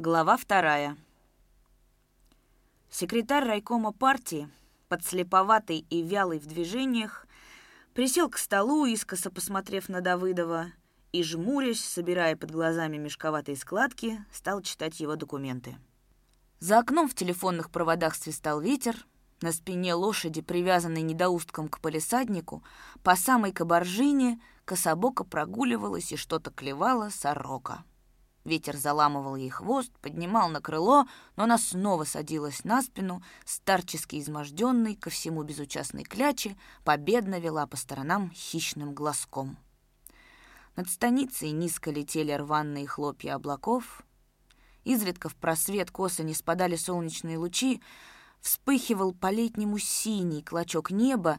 Глава 0.00 0.36
вторая. 0.36 0.96
Секретарь 2.88 3.44
райкома 3.44 3.90
партии, 3.90 4.48
подслеповатый 4.88 5.84
и 5.90 6.02
вялый 6.02 6.38
в 6.38 6.46
движениях, 6.46 7.26
присел 7.94 8.30
к 8.30 8.38
столу, 8.38 8.86
искоса 8.86 9.28
посмотрев 9.28 9.88
на 9.88 10.00
Давыдова, 10.00 10.66
и, 11.10 11.24
жмурясь, 11.24 11.84
собирая 11.84 12.36
под 12.36 12.52
глазами 12.52 12.96
мешковатые 12.96 13.56
складки, 13.56 14.24
стал 14.32 14.62
читать 14.62 15.00
его 15.00 15.16
документы. 15.16 15.76
За 16.60 16.78
окном 16.78 17.08
в 17.08 17.16
телефонных 17.16 17.68
проводах 17.72 18.14
свистал 18.14 18.60
ветер, 18.60 19.04
на 19.40 19.50
спине 19.50 19.94
лошади, 19.94 20.42
привязанной 20.42 21.02
недоустком 21.02 21.66
к 21.66 21.80
полисаднику, 21.80 22.62
по 23.02 23.16
самой 23.16 23.50
кабаржине 23.50 24.40
кособоко 24.64 25.24
прогуливалась 25.24 26.12
и 26.12 26.16
что-то 26.16 26.52
клевала 26.52 27.08
сорока. 27.08 27.82
Ветер 28.48 28.78
заламывал 28.78 29.36
ей 29.36 29.50
хвост, 29.50 29.92
поднимал 30.00 30.48
на 30.48 30.62
крыло, 30.62 31.06
но 31.36 31.44
она 31.44 31.58
снова 31.58 32.04
садилась 32.04 32.64
на 32.64 32.80
спину, 32.80 33.22
старчески 33.44 34.18
изможденной, 34.18 34.96
ко 34.96 35.10
всему 35.10 35.42
безучастной 35.42 36.04
кляче, 36.04 36.56
победно 36.82 37.38
вела 37.40 37.66
по 37.66 37.76
сторонам 37.76 38.30
хищным 38.30 38.94
глазком. 38.94 39.58
Над 40.76 40.88
станицей 40.88 41.50
низко 41.50 41.90
летели 41.90 42.32
рваные 42.32 42.86
хлопья 42.86 43.34
облаков. 43.34 44.02
Изредка 44.82 45.28
в 45.28 45.36
просвет 45.36 45.90
косо 45.90 46.22
не 46.22 46.32
спадали 46.32 46.76
солнечные 46.76 47.36
лучи, 47.36 47.82
вспыхивал 48.40 49.12
по-летнему 49.12 49.76
синий 49.76 50.42
клочок 50.42 50.90
неба, 50.90 51.38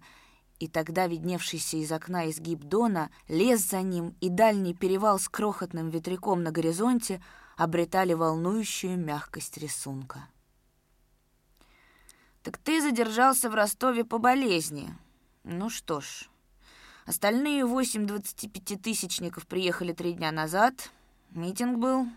и 0.60 0.68
тогда 0.68 1.08
видневшийся 1.08 1.78
из 1.78 1.92
окна 1.92 2.30
изгиб 2.30 2.60
Дона, 2.60 3.10
лес 3.28 3.62
за 3.62 3.82
ним 3.82 4.16
и 4.20 4.30
дальний 4.30 4.74
перевал 4.74 5.18
с 5.18 5.30
крохотным 5.30 5.90
ветряком 5.90 6.44
на 6.44 6.52
горизонте 6.52 7.22
обретали 7.56 8.14
волнующую 8.14 8.98
мягкость 8.98 9.58
рисунка. 9.58 10.28
«Так 12.44 12.58
ты 12.58 12.82
задержался 12.82 13.50
в 13.50 13.56
Ростове 13.56 14.06
по 14.06 14.18
болезни. 14.18 14.94
Ну 15.44 15.70
что 15.70 16.02
ж, 16.02 16.30
остальные 17.06 17.66
восемь 17.66 18.06
двадцатипятитысячников 18.06 19.48
приехали 19.48 19.94
три 19.94 20.14
дня 20.14 20.32
назад. 20.32 20.92
Митинг 21.32 21.80
был. 21.80 22.08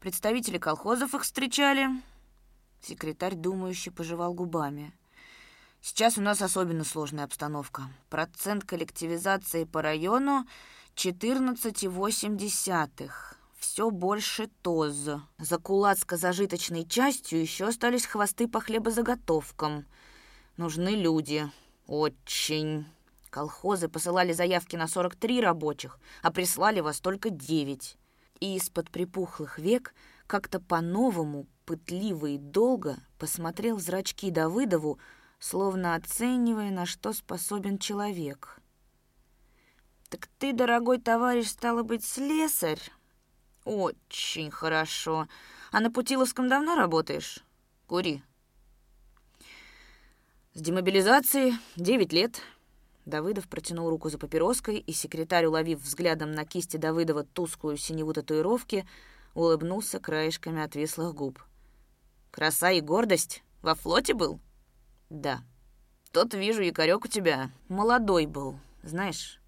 Представители 0.00 0.58
колхозов 0.58 1.14
их 1.14 1.22
встречали». 1.22 1.88
Секретарь, 2.80 3.34
думающий, 3.34 3.92
пожевал 3.92 4.34
губами– 4.34 4.92
Сейчас 5.82 6.18
у 6.18 6.20
нас 6.20 6.42
особенно 6.42 6.84
сложная 6.84 7.24
обстановка. 7.24 7.84
Процент 8.10 8.64
коллективизации 8.64 9.64
по 9.64 9.80
району 9.80 10.46
14,8. 10.94 13.10
Все 13.58 13.90
больше 13.90 14.50
ТОЗ. 14.62 15.22
За 15.38 15.56
кулацко-зажиточной 15.56 16.86
частью 16.86 17.40
еще 17.40 17.68
остались 17.68 18.04
хвосты 18.04 18.46
по 18.46 18.60
хлебозаготовкам. 18.60 19.86
Нужны 20.58 20.90
люди. 20.90 21.50
Очень. 21.86 22.84
Колхозы 23.30 23.88
посылали 23.88 24.32
заявки 24.32 24.76
на 24.76 24.86
43 24.86 25.40
рабочих, 25.40 25.98
а 26.20 26.30
прислали 26.30 26.80
вас 26.80 27.00
только 27.00 27.30
9. 27.30 27.96
И 28.40 28.56
из-под 28.56 28.90
припухлых 28.90 29.58
век 29.58 29.94
как-то 30.26 30.60
по-новому, 30.60 31.46
пытливо 31.64 32.26
и 32.26 32.38
долго 32.38 32.98
посмотрел 33.18 33.76
в 33.76 33.80
зрачки 33.80 34.30
Давыдову, 34.30 34.98
словно 35.40 35.94
оценивая, 35.94 36.70
на 36.70 36.86
что 36.86 37.12
способен 37.12 37.78
человек. 37.78 38.60
«Так 40.08 40.28
ты, 40.38 40.52
дорогой 40.52 41.00
товарищ, 41.00 41.48
стало 41.48 41.82
быть, 41.82 42.04
слесарь?» 42.04 42.80
«Очень 43.64 44.50
хорошо. 44.50 45.26
А 45.72 45.80
на 45.80 45.90
Путиловском 45.90 46.48
давно 46.48 46.74
работаешь?» 46.74 47.44
«Кури». 47.86 48.22
«С 50.54 50.60
демобилизацией 50.60 51.54
девять 51.76 52.12
лет». 52.12 52.42
Давыдов 53.06 53.48
протянул 53.48 53.88
руку 53.88 54.10
за 54.10 54.18
папироской, 54.18 54.78
и 54.78 54.92
секретарь, 54.92 55.46
уловив 55.46 55.80
взглядом 55.80 56.32
на 56.32 56.44
кисти 56.44 56.76
Давыдова 56.76 57.24
тусклую 57.24 57.76
синеву 57.76 58.12
татуировки, 58.12 58.86
улыбнулся 59.34 60.00
краешками 60.00 60.62
отвислых 60.62 61.14
губ. 61.14 61.42
«Краса 62.30 62.72
и 62.72 62.80
гордость? 62.80 63.42
Во 63.62 63.74
флоте 63.74 64.14
был?» 64.14 64.40
«Да. 65.10 65.42
Тот, 66.12 66.34
вижу, 66.34 66.62
якорек 66.62 67.04
у 67.04 67.08
тебя 67.08 67.50
молодой 67.68 68.26
был, 68.26 68.58
знаешь, 68.84 69.40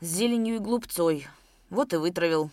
с 0.00 0.06
зеленью 0.06 0.56
и 0.56 0.58
глупцой. 0.58 1.28
Вот 1.70 1.92
и 1.92 1.96
вытравил». 1.96 2.50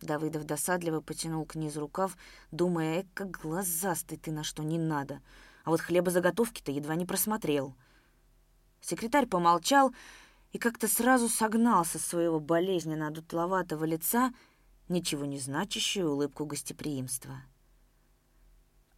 Давыдов 0.00 0.44
досадливо 0.44 1.00
потянул 1.00 1.44
к 1.44 1.54
низу 1.54 1.80
рукав, 1.80 2.16
думая, 2.50 3.00
эк, 3.00 3.06
как 3.14 3.30
глазастый 3.30 4.18
ты 4.18 4.32
на 4.32 4.42
что 4.44 4.62
не 4.62 4.78
надо. 4.78 5.20
А 5.64 5.70
вот 5.70 5.80
хлебозаготовки-то 5.80 6.72
едва 6.72 6.94
не 6.94 7.06
просмотрел. 7.06 7.74
Секретарь 8.80 9.26
помолчал 9.26 9.94
и 10.52 10.58
как-то 10.58 10.88
сразу 10.88 11.28
согнал 11.28 11.84
со 11.84 11.98
своего 11.98 12.40
болезненно 12.40 13.10
дутловатого 13.10 13.84
лица 13.84 14.32
ничего 14.88 15.24
не 15.24 15.38
значащую 15.38 16.10
улыбку 16.10 16.46
гостеприимства. 16.46 17.42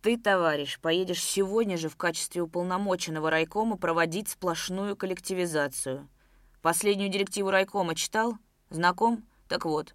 Ты, 0.04 0.18
товарищ, 0.18 0.78
поедешь 0.80 1.22
сегодня 1.22 1.78
же 1.78 1.88
в 1.88 1.96
качестве 1.96 2.42
уполномоченного 2.42 3.30
райкома 3.30 3.78
проводить 3.78 4.28
сплошную 4.28 4.96
коллективизацию. 4.96 6.10
Последнюю 6.60 7.08
директиву 7.08 7.50
райкома 7.50 7.94
читал? 7.94 8.36
Знаком? 8.68 9.24
Так 9.48 9.64
вот. 9.64 9.94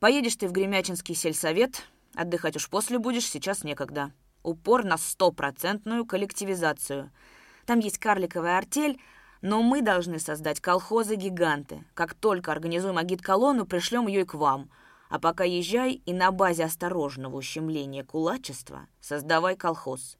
Поедешь 0.00 0.34
ты 0.34 0.48
в 0.48 0.52
Гремячинский 0.52 1.14
сельсовет, 1.14 1.86
отдыхать 2.16 2.56
уж 2.56 2.68
после 2.68 2.98
будешь, 2.98 3.24
сейчас 3.24 3.62
некогда. 3.62 4.10
Упор 4.42 4.82
на 4.82 4.98
стопроцентную 4.98 6.04
коллективизацию. 6.06 7.12
Там 7.66 7.78
есть 7.78 7.98
карликовая 7.98 8.58
артель, 8.58 9.00
но 9.42 9.62
мы 9.62 9.80
должны 9.80 10.18
создать 10.18 10.58
колхозы-гиганты. 10.58 11.84
Как 11.94 12.14
только 12.14 12.50
организуем 12.50 12.98
агит-колонну, 12.98 13.64
пришлем 13.64 14.08
ее 14.08 14.22
и 14.22 14.24
к 14.24 14.34
вам— 14.34 14.72
а 15.10 15.18
пока 15.18 15.44
езжай 15.44 16.00
и 16.06 16.14
на 16.14 16.30
базе 16.30 16.64
осторожного 16.64 17.36
ущемления 17.36 18.04
кулачества 18.04 18.86
создавай 19.00 19.56
колхоз. 19.56 20.16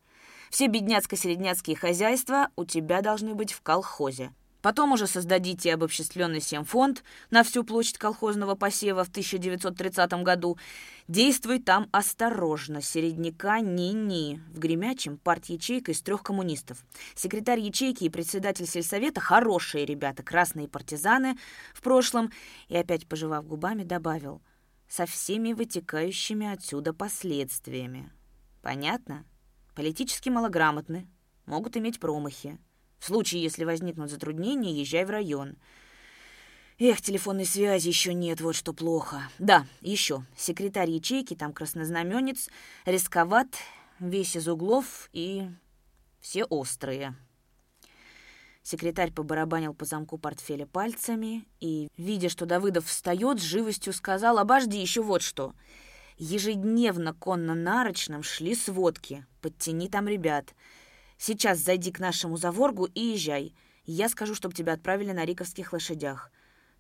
Все 0.51 0.67
бедняцко-середняцкие 0.67 1.77
хозяйства 1.77 2.49
у 2.57 2.65
тебя 2.65 3.01
должны 3.01 3.35
быть 3.35 3.53
в 3.53 3.63
колхозе. 3.63 4.33
Потом 4.63 4.93
уже 4.93 5.07
создадите 5.07 5.73
обобществленный 5.73 6.43
семфонд 6.43 7.03
на 7.31 7.45
всю 7.45 7.65
площадь 7.65 7.97
колхозного 7.97 8.57
посева 8.57 9.05
в 9.05 9.09
1930 9.09 10.13
году. 10.23 10.59
Действуй 11.09 11.61
там 11.61 11.89
осторожно, 11.93 12.83
середняка 12.83 13.61
ни-ни. 13.61 14.43
В 14.53 14.59
Гремячем 14.59 15.17
парт-ячейка 15.17 15.93
из 15.93 16.03
трех 16.03 16.23
коммунистов. 16.23 16.85
Секретарь 17.15 17.61
ячейки 17.61 18.05
и 18.05 18.11
председатель 18.11 18.67
сельсовета– 18.67 19.21
хорошие 19.23 19.87
ребята, 19.87 20.23
красные 20.23 20.69
партизаны 20.69 21.39
в 21.73 21.81
прошлом. 21.81 22.31
И 22.69 22.77
опять, 22.77 23.07
пожевав 23.07 23.47
губами, 23.47 23.85
добавил– 23.85 24.43
со 24.91 25.07
всеми 25.07 25.53
вытекающими 25.53 26.53
отсюда 26.53 26.93
последствиями. 26.93 28.13
Понятно? 28.61 29.25
Политически 29.77 30.29
малограмотны, 30.29 31.09
могут 31.47 31.77
иметь 31.77 32.01
промахи. 32.01 32.59
В 32.99 33.07
случае, 33.07 33.43
если 33.43 33.65
возникнут 33.65 34.11
затруднения, 34.11 34.75
езжай 34.75 35.05
в 35.05 35.11
район. 35.11 35.57
Эх, 36.79 37.01
телефонной 37.01 37.47
связи 37.47 37.87
еще 37.87 38.13
нет, 38.13 38.41
вот 38.41 38.57
что 38.57 38.73
плохо. 38.73 39.23
Да, 39.39 39.65
еще. 39.81 40.27
Секретарь 40.37 40.91
ячейки, 40.91 41.37
там 41.37 41.53
краснознаменец, 41.53 42.49
рисковат, 42.85 43.47
весь 44.01 44.35
из 44.35 44.49
углов 44.49 45.09
и 45.13 45.49
все 46.21 46.45
острые. 46.45 47.15
Секретарь 48.63 49.11
побарабанил 49.11 49.75
по 49.75 49.85
замку 49.85 50.19
портфеля 50.19 50.67
пальцами 50.67 51.45
и, 51.61 51.89
видя, 51.97 52.29
что 52.29 52.47
Давыдов 52.47 52.87
встает, 52.87 53.41
с 53.41 53.43
живостью 53.43 53.93
сказал 53.93 54.39
«Обожди, 54.39 54.79
еще 54.79 55.03
вот 55.03 55.23
что». 55.23 55.55
Ежедневно 56.19 57.15
конно-нарочным 57.15 58.23
шли 58.23 58.55
сводки. 58.55 59.25
Подтяни 59.41 59.89
там 59.89 60.07
ребят. 60.07 60.55
Сейчас 61.17 61.59
зайди 61.59 61.91
к 61.91 61.99
нашему 61.99 62.37
заворгу 62.37 62.85
и 62.85 63.01
езжай. 63.01 63.55
Я 63.87 64.11
скажу, 64.11 64.35
чтобы 64.35 64.55
тебя 64.55 64.75
отправили 64.75 65.13
на 65.13 65.25
риковских 65.25 65.73
лошадях. 65.73 66.31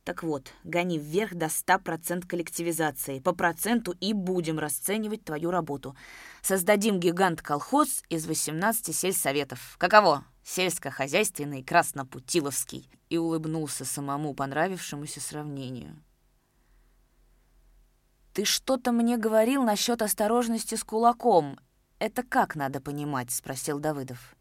Так 0.05 0.23
вот, 0.23 0.53
гони 0.65 0.99
вверх 0.99 1.35
до 1.35 1.47
100% 1.47 2.26
коллективизации. 2.26 3.21
По 3.21 3.33
проценту 3.33 3.94
и 4.00 4.12
будем 4.12 4.59
расценивать 4.59 5.25
твою 5.25 5.50
работу. 5.50 5.97
Создадим 6.43 7.00
гигант-колхоз 7.00 8.03
из 8.09 8.26
18 8.26 8.94
сельсоветов. 8.94 9.76
Каково? 9.79 10.25
Сельскохозяйственный 10.52 11.62
Краснопутиловский. 11.62 12.91
И 13.08 13.17
улыбнулся 13.17 13.85
самому 13.85 14.35
понравившемуся 14.35 15.20
сравнению. 15.20 16.02
«Ты 18.32 18.44
что-то 18.44 18.91
мне 18.91 19.17
говорил 19.17 19.62
насчет 19.62 20.02
осторожности 20.02 20.75
с 20.75 20.82
кулаком. 20.82 21.56
Это 22.00 22.25
как 22.25 22.56
надо 22.56 22.81
понимать?»— 22.81 23.31
спросил 23.32 23.79
Давыдов. 23.79 24.35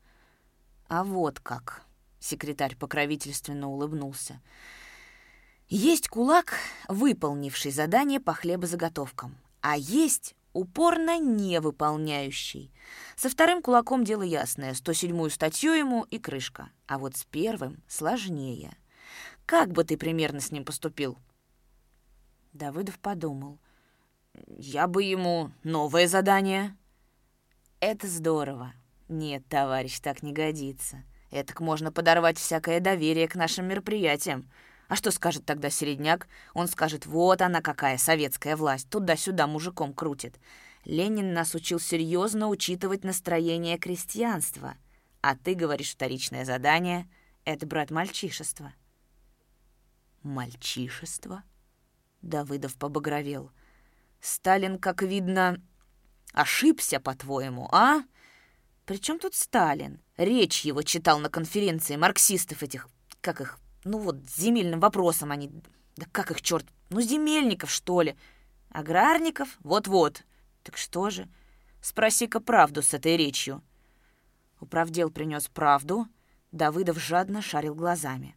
«А 0.87 1.03
вот 1.03 1.39
как»,— 1.39 1.83
секретарь 2.19 2.75
покровительственно 2.75 3.69
улыбнулся. 3.69 4.41
Есть 5.67 6.07
кулак, 6.07 6.55
выполнивший 6.87 7.71
задание 7.71 8.19
по 8.19 8.33
хлебозаготовкам, 8.33 9.37
а 9.61 9.77
есть 9.77 10.35
упорно 10.53 11.19
не 11.19 11.59
выполняющий. 11.59 12.71
Со 13.15 13.29
вторым 13.29 13.61
кулаком 13.61 14.03
дело 14.03 14.21
ясное, 14.21 14.73
107-ю 14.73 15.29
статью 15.29 15.73
ему 15.73 16.03
и 16.03 16.19
крышка. 16.19 16.69
А 16.87 16.97
вот 16.97 17.15
с 17.15 17.25
первым 17.25 17.83
сложнее. 17.87 18.77
Как 19.45 19.71
бы 19.71 19.83
ты 19.83 19.97
примерно 19.97 20.39
с 20.39 20.51
ним 20.51 20.65
поступил? 20.65 21.17
Давыдов 22.53 22.99
подумал. 22.99 23.59
Я 24.47 24.87
бы 24.87 25.03
ему 25.03 25.51
новое 25.63 26.07
задание. 26.07 26.75
Это 27.79 28.07
здорово. 28.07 28.73
Нет, 29.07 29.43
товарищ, 29.47 29.99
так 29.99 30.21
не 30.23 30.33
годится. 30.33 31.03
Этак 31.31 31.61
можно 31.61 31.91
подорвать 31.91 32.37
всякое 32.37 32.79
доверие 32.79 33.27
к 33.27 33.35
нашим 33.35 33.67
мероприятиям. 33.67 34.49
А 34.89 34.95
что 34.95 35.11
скажет 35.11 35.45
тогда 35.45 35.69
Середняк? 35.69 36.27
Он 36.55 36.67
скажет, 36.67 37.05
вот 37.05 37.41
она 37.41 37.61
какая 37.61 37.99
советская 37.99 38.55
власть, 38.57 38.89
туда-сюда 38.89 39.45
мужиком 39.45 39.93
крутит. 39.93 40.39
Ленин 40.83 41.31
нас 41.31 41.53
учил 41.53 41.79
серьезно 41.79 42.47
учитывать 42.47 43.03
настроение 43.03 43.77
крестьянства. 43.77 44.75
А 45.21 45.35
ты 45.35 45.53
говоришь, 45.53 45.91
вторичное 45.91 46.43
задание— 46.43 47.07
это, 47.45 47.67
брат, 47.67 47.91
мальчишество. 47.91 48.73
Мальчишество? 50.23 51.43
Давыдов 52.23 52.75
побагровел. 52.75 53.51
Сталин, 54.19 54.79
как 54.79 55.03
видно, 55.03 55.61
ошибся, 56.33 56.99
по-твоему, 56.99 57.69
а? 57.71 58.01
Причем 58.85 59.19
тут 59.19 59.35
Сталин? 59.35 60.01
Речь 60.17 60.65
его 60.65 60.81
читал 60.81 61.19
на 61.19 61.29
конференции 61.29 61.95
марксистов 61.95 62.63
этих, 62.63 62.89
как 63.21 63.39
их, 63.39 63.59
ну 63.83 63.99
вот, 63.99 64.17
земельным 64.29 64.79
вопросом 64.79 65.31
они... 65.31 65.49
Да 65.95 66.05
как 66.11 66.31
их, 66.31 66.41
черт? 66.41 66.65
Ну, 66.89 67.01
земельников, 67.01 67.69
что 67.69 68.01
ли? 68.01 68.15
Аграрников? 68.69 69.57
Вот-вот. 69.59 70.23
Так 70.63 70.77
что 70.77 71.09
же? 71.09 71.27
Спроси-ка 71.81 72.39
правду 72.39 72.81
с 72.81 72.93
этой 72.93 73.17
речью. 73.17 73.61
Управдел 74.59 75.09
принес 75.09 75.47
правду. 75.47 76.07
Давыдов 76.51 76.99
жадно 76.99 77.41
шарил 77.41 77.75
глазами. 77.75 78.35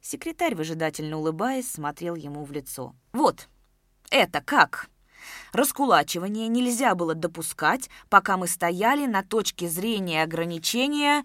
Секретарь, 0.00 0.54
выжидательно 0.54 1.18
улыбаясь, 1.18 1.70
смотрел 1.70 2.14
ему 2.14 2.44
в 2.44 2.52
лицо. 2.52 2.94
«Вот, 3.12 3.48
это 4.10 4.40
как?» 4.40 4.88
Раскулачивание 5.52 6.48
нельзя 6.48 6.94
было 6.94 7.14
допускать, 7.14 7.90
пока 8.08 8.36
мы 8.36 8.46
стояли 8.46 9.06
на 9.06 9.22
точке 9.22 9.68
зрения 9.68 10.22
ограничения 10.22 11.24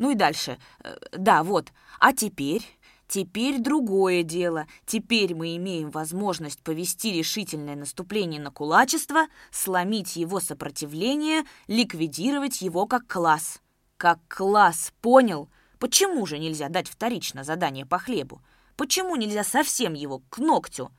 ну 0.00 0.10
и 0.10 0.14
дальше. 0.14 0.58
Э, 0.82 0.96
да, 1.12 1.44
вот. 1.44 1.72
А 2.00 2.12
теперь... 2.12 2.66
Теперь 3.06 3.58
другое 3.58 4.22
дело. 4.22 4.68
Теперь 4.86 5.34
мы 5.34 5.56
имеем 5.56 5.90
возможность 5.90 6.62
повести 6.62 7.12
решительное 7.12 7.74
наступление 7.74 8.40
на 8.40 8.52
кулачество, 8.52 9.26
сломить 9.50 10.14
его 10.14 10.38
сопротивление, 10.38 11.42
ликвидировать 11.66 12.62
его 12.62 12.86
как 12.86 13.08
класс. 13.08 13.62
Как 13.96 14.20
класс, 14.28 14.92
понял? 15.00 15.50
Почему 15.80 16.24
же 16.24 16.38
нельзя 16.38 16.68
дать 16.68 16.88
вторично 16.88 17.42
задание 17.42 17.84
по 17.84 17.98
хлебу? 17.98 18.42
Почему 18.76 19.16
нельзя 19.16 19.42
совсем 19.42 19.94
его 19.94 20.20
к 20.30 20.38
ногтю? 20.38 20.92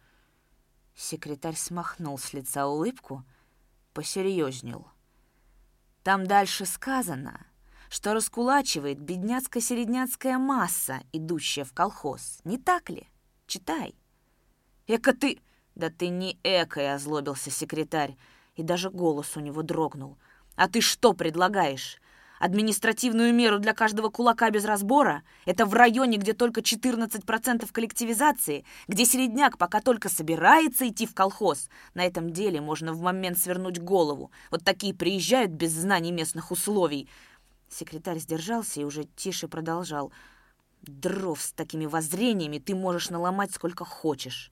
Секретарь 0.94 1.56
смахнул 1.56 2.18
с 2.18 2.34
лица 2.34 2.68
улыбку, 2.68 3.24
посерьезнел. 3.94 4.86
Там 6.04 6.28
дальше 6.28 6.66
сказано, 6.66 7.46
что 7.92 8.14
раскулачивает 8.14 9.00
бедняцко-середняцкая 9.00 10.38
масса, 10.38 11.02
идущая 11.12 11.66
в 11.66 11.74
колхоз. 11.74 12.40
Не 12.46 12.58
так 12.58 12.90
ли? 12.90 13.10
Читай. 13.48 13.94
Эка 14.88 15.14
ты... 15.14 15.40
Да 15.76 15.90
ты 15.90 16.08
не 16.08 16.40
эко, 16.44 16.94
озлобился 16.94 17.52
секретарь, 17.52 18.16
и 18.56 18.64
даже 18.64 18.90
голос 18.90 19.36
у 19.36 19.42
него 19.42 19.62
дрогнул. 19.62 20.18
А 20.56 20.70
ты 20.70 20.80
что 20.80 21.12
предлагаешь? 21.12 21.98
Административную 22.40 23.34
меру 23.34 23.60
для 23.60 23.74
каждого 23.74 24.10
кулака 24.10 24.50
без 24.52 24.64
разбора? 24.64 25.24
Это 25.46 25.66
в 25.66 25.74
районе, 25.74 26.18
где 26.18 26.34
только 26.34 26.62
14% 26.62 27.70
коллективизации, 27.72 28.66
где 28.88 29.06
середняк 29.06 29.58
пока 29.58 29.82
только 29.82 30.08
собирается 30.08 30.88
идти 30.88 31.06
в 31.06 31.14
колхоз. 31.14 31.70
На 31.94 32.06
этом 32.06 32.32
деле 32.32 32.62
можно 32.62 32.94
в 32.94 33.02
момент 33.02 33.38
свернуть 33.38 33.80
голову. 33.80 34.32
Вот 34.50 34.64
такие 34.64 34.94
приезжают 34.94 35.52
без 35.52 35.72
знаний 35.72 36.12
местных 36.12 36.52
условий. 36.52 37.10
Секретарь 37.72 38.20
сдержался 38.20 38.82
и 38.82 38.84
уже 38.84 39.06
тише 39.16 39.48
продолжал. 39.48 40.12
«Дров 40.82 41.42
с 41.42 41.54
такими 41.54 41.86
воззрениями 41.86 42.60
ты 42.60 42.76
можешь 42.76 43.10
наломать 43.10 43.54
сколько 43.54 43.86
хочешь». 43.86 44.52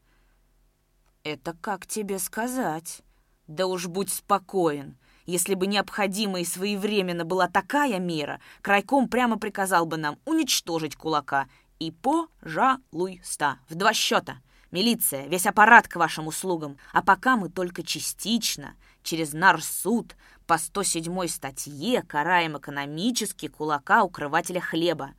«Это 1.24 1.56
как 1.60 1.86
тебе 1.86 2.18
сказать?» 2.18 3.02
«Да 3.48 3.68
уж 3.68 3.88
будь 3.88 4.12
спокоен. 4.12 4.98
Если 5.26 5.56
бы 5.56 5.68
необходима 5.68 6.40
и 6.40 6.46
своевременно 6.46 7.26
была 7.26 7.48
такая 7.48 8.00
мера, 8.00 8.40
крайком 8.62 9.10
прямо 9.10 9.38
приказал 9.38 9.86
бы 9.86 9.98
нам 9.98 10.18
уничтожить 10.26 10.96
кулака. 10.96 11.50
И 11.80 11.92
пожалуйста, 11.92 13.60
в 13.68 13.76
два 13.76 13.94
счета. 13.94 14.38
Милиция, 14.72 15.28
весь 15.28 15.46
аппарат 15.46 15.88
к 15.88 15.96
вашим 15.98 16.28
услугам. 16.28 16.78
А 16.94 17.02
пока 17.02 17.36
мы 17.36 17.50
только 17.50 17.84
частично, 17.84 18.76
через 19.04 19.34
нарсуд, 19.34 20.16
по 20.50 20.58
107 20.58 21.28
статье 21.28 22.02
караем 22.02 22.58
экономически 22.58 23.48
кулака 23.48 24.04
укрывателя 24.04 24.60
хлеба. 24.60 25.12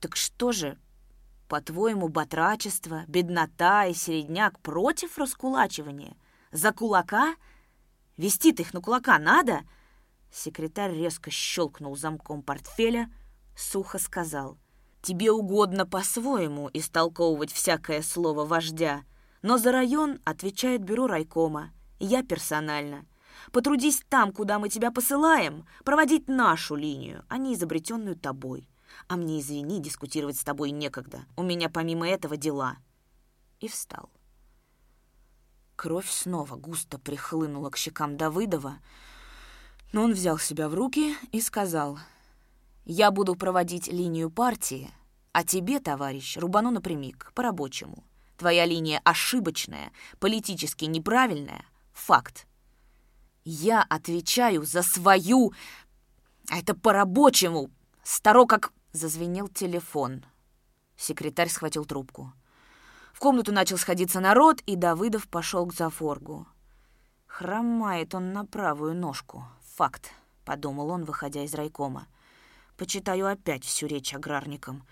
Так 0.00 0.16
что 0.16 0.50
же, 0.50 0.76
по-твоему, 1.46 2.08
батрачество, 2.08 3.04
беднота 3.06 3.86
и 3.86 3.94
середняк 3.94 4.58
против 4.58 5.16
раскулачивания? 5.16 6.16
За 6.50 6.72
кулака? 6.72 7.36
Вести-то 8.16 8.62
их 8.62 8.74
на 8.74 8.80
кулака 8.80 9.16
надо? 9.16 9.60
Секретарь 10.32 10.94
резко 10.94 11.30
щелкнул 11.30 11.96
замком 11.96 12.42
портфеля, 12.42 13.08
сухо 13.56 14.00
сказал. 14.00 14.58
Тебе 15.02 15.30
угодно 15.30 15.86
по-своему 15.86 16.68
истолковывать 16.72 17.52
всякое 17.52 18.02
слово 18.02 18.44
вождя, 18.44 19.04
но 19.42 19.56
за 19.56 19.70
район 19.70 20.18
отвечает 20.24 20.82
бюро 20.82 21.06
райкома, 21.06 21.70
я 22.00 22.24
персонально— 22.24 23.06
Потрудись 23.52 24.02
там, 24.08 24.32
куда 24.32 24.58
мы 24.58 24.68
тебя 24.68 24.90
посылаем, 24.90 25.66
проводить 25.84 26.28
нашу 26.28 26.74
линию, 26.74 27.24
а 27.28 27.38
не 27.38 27.54
изобретенную 27.54 28.16
тобой. 28.16 28.68
А 29.06 29.16
мне, 29.16 29.40
извини, 29.40 29.80
дискутировать 29.80 30.38
с 30.38 30.44
тобой 30.44 30.70
некогда. 30.70 31.24
У 31.36 31.42
меня 31.42 31.68
помимо 31.68 32.08
этого 32.08 32.36
дела». 32.36 32.76
И 33.60 33.68
встал. 33.68 34.10
Кровь 35.78 36.10
снова 36.10 36.56
густо 36.56 36.98
прихлынула 36.98 37.70
к 37.70 37.76
щекам 37.76 38.16
Давыдова, 38.16 38.78
но 39.92 40.02
он 40.02 40.12
взял 40.12 40.36
себя 40.36 40.68
в 40.68 40.74
руки 40.74 41.14
и 41.30 41.40
сказал, 41.40 42.00
«Я 42.84 43.12
буду 43.12 43.36
проводить 43.36 43.86
линию 43.86 44.28
партии, 44.28 44.90
а 45.30 45.44
тебе, 45.44 45.78
товарищ, 45.78 46.36
рубану 46.36 46.72
напрямик, 46.72 47.30
по-рабочему. 47.32 48.02
Твоя 48.36 48.66
линия 48.66 49.00
ошибочная, 49.04 49.92
политически 50.18 50.86
неправильная, 50.86 51.64
факт. 51.92 52.47
Я 53.44 53.82
отвечаю 53.82 54.64
за 54.64 54.82
свою... 54.82 55.52
А 56.50 56.58
это 56.58 56.74
по-рабочему. 56.74 57.70
Старо 58.02 58.46
как... 58.46 58.72
Зазвенел 58.92 59.48
телефон. 59.48 60.24
Секретарь 60.96 61.48
схватил 61.48 61.84
трубку. 61.84 62.32
В 63.12 63.20
комнату 63.20 63.52
начал 63.52 63.76
сходиться 63.76 64.20
народ, 64.20 64.60
и 64.62 64.76
Давыдов 64.76 65.28
пошел 65.28 65.66
к 65.66 65.74
Зафоргу. 65.74 66.46
«Хромает 67.26 68.14
он 68.14 68.32
на 68.32 68.44
правую 68.44 68.94
ножку. 68.94 69.44
Факт»,— 69.76 70.10
подумал 70.44 70.90
он, 70.90 71.04
выходя 71.04 71.44
из 71.44 71.54
райкома. 71.54 72.08
«Почитаю 72.76 73.26
опять 73.26 73.64
всю 73.64 73.86
речь 73.86 74.14
аграрникам. 74.14 74.84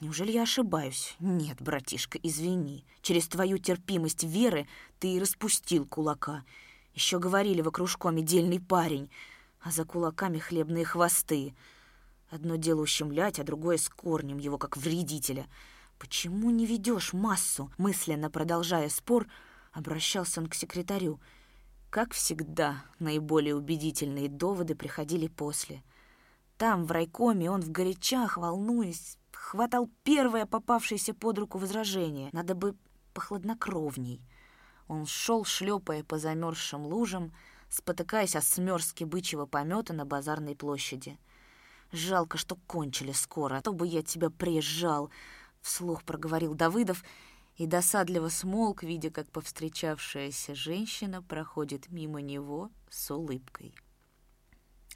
Неужели 0.00 0.32
я 0.32 0.42
ошибаюсь? 0.42 1.16
Нет, 1.20 1.62
братишка, 1.62 2.18
извини. 2.22 2.84
Через 3.00 3.28
твою 3.28 3.58
терпимость 3.58 4.24
веры 4.24 4.66
ты 4.98 5.14
и 5.14 5.20
распустил 5.20 5.86
кулака. 5.86 6.44
Еще 6.96 7.18
говорили 7.18 7.60
в 7.60 7.68
окружкоме 7.68 8.22
дельный 8.22 8.58
парень, 8.58 9.10
а 9.60 9.70
за 9.70 9.84
кулаками 9.84 10.38
хлебные 10.38 10.86
хвосты. 10.86 11.54
Одно 12.30 12.56
дело 12.56 12.80
ущемлять, 12.80 13.38
а 13.38 13.44
другое 13.44 13.76
с 13.76 13.90
корнем 13.90 14.38
его, 14.38 14.56
как 14.56 14.78
вредителя. 14.78 15.46
«Почему 15.98 16.50
не 16.50 16.64
ведешь 16.64 17.12
массу?» 17.12 17.70
Мысленно 17.76 18.30
продолжая 18.30 18.88
спор, 18.88 19.26
обращался 19.72 20.40
он 20.40 20.46
к 20.46 20.54
секретарю. 20.54 21.20
Как 21.90 22.14
всегда, 22.14 22.82
наиболее 22.98 23.54
убедительные 23.54 24.28
доводы 24.28 24.74
приходили 24.74 25.28
после. 25.28 25.82
Там, 26.56 26.86
в 26.86 26.92
райкоме, 26.92 27.50
он 27.50 27.60
в 27.60 27.70
горячах, 27.70 28.38
волнуясь, 28.38 29.18
хватал 29.32 29.90
первое 30.02 30.46
попавшееся 30.46 31.12
под 31.12 31.38
руку 31.38 31.58
возражение. 31.58 32.30
Надо 32.32 32.54
бы 32.54 32.74
похладнокровней. 33.12 34.22
Он 34.88 35.06
шел, 35.06 35.44
шлепая 35.44 36.04
по 36.04 36.18
замерзшим 36.18 36.86
лужам, 36.86 37.32
спотыкаясь 37.68 38.36
о 38.36 38.42
смерзке 38.42 39.04
бычьего 39.04 39.46
помета 39.46 39.92
на 39.92 40.04
базарной 40.04 40.54
площади. 40.54 41.18
«Жалко, 41.92 42.38
что 42.38 42.56
кончили 42.66 43.12
скоро, 43.12 43.56
а 43.56 43.62
то 43.62 43.72
бы 43.72 43.86
я 43.86 44.02
тебя 44.02 44.30
приезжал»,— 44.30 45.10
вслух 45.60 46.04
проговорил 46.04 46.54
Давыдов 46.54 47.04
и 47.56 47.66
досадливо 47.66 48.28
смолк, 48.28 48.82
видя, 48.82 49.10
как 49.10 49.30
повстречавшаяся 49.30 50.54
женщина 50.54 51.22
проходит 51.22 51.90
мимо 51.90 52.20
него 52.20 52.70
с 52.90 53.10
улыбкой. 53.10 53.74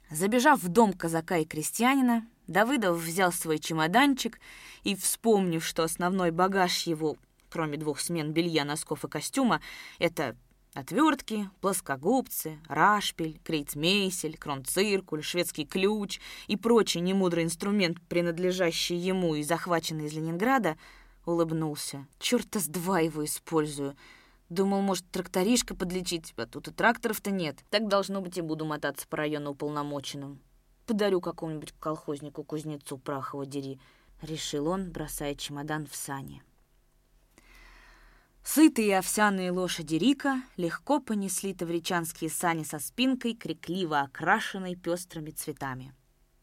Забежав 0.09 0.61
в 0.61 0.67
дом 0.67 0.93
казака 0.93 1.37
и 1.37 1.45
крестьянина, 1.45 2.27
Давыдов 2.47 2.97
взял 2.97 3.31
свой 3.31 3.59
чемоданчик 3.59 4.39
и, 4.83 4.95
вспомнив, 4.95 5.65
что 5.65 5.83
основной 5.83 6.31
багаж 6.31 6.83
его, 6.83 7.15
кроме 7.51 7.77
двух 7.77 7.99
смен 7.99 8.31
белья, 8.31 8.65
носков 8.65 9.03
и 9.03 9.07
костюма, 9.07 9.61
это 9.99 10.35
отвертки, 10.73 11.49
плоскогубцы, 11.59 12.59
рашпиль, 12.67 13.39
крейцмейсель, 13.43 14.37
кронциркуль, 14.37 15.21
шведский 15.21 15.65
ключ 15.65 16.19
и 16.47 16.55
прочий 16.55 17.01
немудрый 17.01 17.43
инструмент, 17.43 17.99
принадлежащий 18.07 18.95
ему 18.95 19.35
и 19.35 19.43
захваченный 19.43 20.05
из 20.05 20.13
Ленинграда, 20.13 20.77
улыбнулся. 21.25 22.07
«Чёрта 22.19 22.59
с 22.59 22.67
два 22.67 23.01
его 23.01 23.23
использую!» 23.25 23.95
Думал, 24.49 24.81
может, 24.81 25.09
тракторишка 25.09 25.75
подлечить, 25.75 26.33
а 26.35 26.45
тут 26.45 26.67
и 26.67 26.71
тракторов-то 26.71 27.31
нет. 27.31 27.63
Так, 27.69 27.87
должно 27.87 28.19
быть, 28.19 28.37
и 28.37 28.41
буду 28.41 28.65
мотаться 28.65 29.07
по 29.07 29.15
району 29.15 29.51
уполномоченным. 29.51 30.41
Подарю 30.85 31.21
какому-нибудь 31.21 31.73
колхознику-кузнецу 31.79 32.97
прахово 32.97 33.45
дери,— 33.45 33.79
решил 34.21 34.67
он, 34.67 34.91
бросая 34.91 35.35
чемодан 35.35 35.87
в 35.87 35.95
сани. 35.95 36.43
Сытые 38.43 38.97
овсяные 38.97 39.51
лошади 39.51 39.95
Рика 39.95 40.41
легко 40.57 40.99
понесли 40.99 41.53
тавричанские 41.53 42.29
сани 42.29 42.63
со 42.63 42.79
спинкой, 42.79 43.35
крикливо 43.35 44.01
окрашенной 44.01 44.75
пестрыми 44.75 45.29
цветами. 45.29 45.93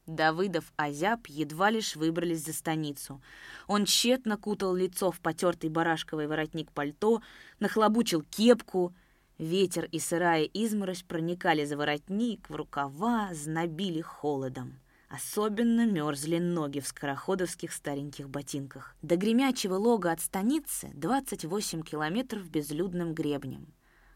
Давыдов 0.06 0.72
Азяб 0.76 1.26
едва 1.26 1.70
лишь 1.70 1.96
выбрались 1.96 2.44
за 2.44 2.54
станицу. 2.54 3.20
Он 3.66 3.84
тщетно 3.84 4.38
кутал 4.38 4.74
лицо 4.74 5.10
в 5.10 5.20
потертый 5.20 5.70
барашковый 5.70 6.28
воротник 6.28 6.72
пальто, 6.72 7.20
нахлобучил 7.60 8.22
кепку. 8.22 8.94
Ветер 9.36 9.84
и 9.92 9.98
сырая 9.98 10.44
изморозь 10.44 11.02
проникали 11.02 11.64
за 11.64 11.76
воротник, 11.76 12.48
в 12.48 12.54
рукава, 12.54 13.30
знобили 13.34 14.00
холодом. 14.00 14.78
Особенно 15.08 15.86
мерзли 15.86 16.38
ноги 16.38 16.80
в 16.80 16.86
скороходовских 16.86 17.72
стареньких 17.72 18.28
ботинках. 18.28 18.94
До 19.02 19.16
гремячего 19.16 19.74
лога 19.74 20.12
от 20.12 20.20
станицы 20.20 20.90
28 20.94 21.82
километров 21.82 22.48
безлюдным 22.50 23.14
гребнем. 23.14 23.74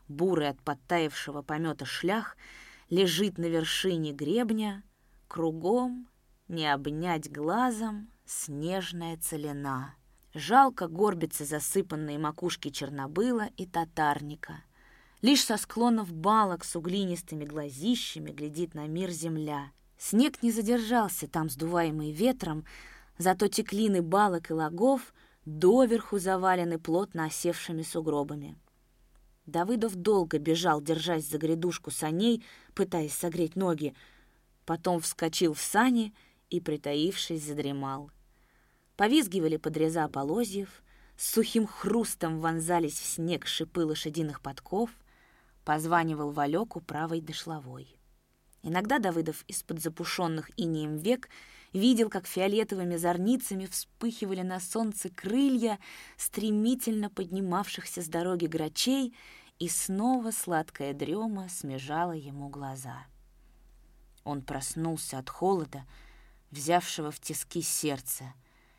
Бурый 0.08 0.48
от 0.48 0.60
подтаявшего 0.62 1.42
помета 1.42 1.86
шлях 1.86 2.36
лежит 2.90 3.38
на 3.38 3.46
вершине 3.46 4.12
гребня— 4.12 4.82
Кругом 5.32 6.10
не 6.46 6.70
обнять 6.70 7.32
глазом 7.32 8.10
снежная 8.26 9.16
целина. 9.16 9.94
Жалко 10.34 10.88
горбится 10.88 11.46
засыпанные 11.46 12.18
макушки 12.18 12.68
чернобыла 12.68 13.48
и 13.56 13.64
татарника. 13.64 14.62
Лишь 15.22 15.42
со 15.42 15.56
склонов 15.56 16.12
балок 16.12 16.66
с 16.66 16.76
углинистыми 16.76 17.46
глазищами 17.46 18.30
глядит 18.30 18.74
на 18.74 18.86
мир 18.86 19.08
земля. 19.08 19.72
Снег 20.04 20.42
не 20.42 20.50
задержался 20.50 21.28
там, 21.28 21.48
сдуваемый 21.48 22.10
ветром, 22.10 22.64
зато 23.18 23.46
теклины 23.46 24.02
балок 24.02 24.50
и 24.50 24.52
лагов 24.52 25.14
доверху 25.44 26.18
завалены 26.18 26.80
плотно 26.80 27.26
осевшими 27.26 27.82
сугробами. 27.82 28.56
Давыдов 29.46 29.94
долго 29.94 30.40
бежал, 30.40 30.80
держась 30.80 31.28
за 31.28 31.38
грядушку 31.38 31.92
саней, 31.92 32.44
пытаясь 32.74 33.14
согреть 33.14 33.54
ноги, 33.54 33.94
потом 34.66 34.98
вскочил 34.98 35.54
в 35.54 35.60
сани 35.60 36.12
и, 36.50 36.60
притаившись, 36.60 37.44
задремал. 37.44 38.10
Повизгивали 38.96 39.56
подреза 39.56 40.08
полозьев, 40.08 40.82
с 41.16 41.30
сухим 41.30 41.64
хрустом 41.64 42.40
вонзались 42.40 42.98
в 42.98 43.06
снег 43.06 43.46
шипы 43.46 43.84
лошадиных 43.84 44.40
подков, 44.40 44.90
позванивал 45.64 46.32
Валёку 46.32 46.80
правой 46.80 47.20
дошловой. 47.20 48.01
Иногда 48.62 48.98
Давыдов 48.98 49.44
из-под 49.48 49.80
запушенных 49.80 50.50
инеем 50.56 50.96
век 50.96 51.28
видел, 51.72 52.08
как 52.08 52.26
фиолетовыми 52.26 52.96
зорницами 52.96 53.66
вспыхивали 53.66 54.42
на 54.42 54.60
солнце 54.60 55.08
крылья 55.10 55.78
стремительно 56.16 57.10
поднимавшихся 57.10 58.02
с 58.02 58.06
дороги 58.06 58.46
грачей, 58.46 59.14
и 59.58 59.68
снова 59.68 60.30
сладкая 60.30 60.92
дрема 60.92 61.48
смежала 61.48 62.12
ему 62.12 62.48
глаза. 62.48 63.06
Он 64.24 64.42
проснулся 64.42 65.18
от 65.18 65.28
холода, 65.28 65.84
взявшего 66.50 67.10
в 67.10 67.20
тиски 67.20 67.62
сердце, 67.62 68.32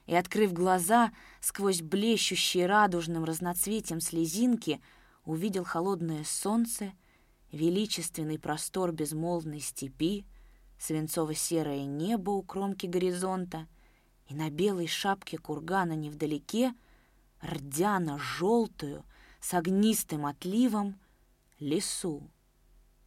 и, 0.05 0.15
открыв 0.15 0.53
глаза, 0.53 1.11
сквозь 1.41 1.81
блещущие 1.81 2.65
радужным 2.65 3.23
разноцветием 3.23 4.01
слезинки, 4.01 4.81
увидел 5.25 5.63
холодное 5.63 6.23
солнце, 6.23 6.91
величественный 7.53 8.39
простор 8.39 8.91
безмолвной 8.91 9.61
степи, 9.61 10.25
свинцово-серое 10.79 11.85
небо 11.85 12.31
у 12.31 12.41
кромки 12.41 12.87
горизонта, 12.87 13.67
и 14.27 14.33
на 14.33 14.49
белой 14.49 14.87
шапке 14.87 15.37
кургана 15.37 15.93
невдалеке, 15.93 16.73
рдяно-желтую, 17.41 19.05
с 19.39 19.53
огнистым 19.53 20.25
отливом, 20.25 20.99
лесу. 21.59 22.23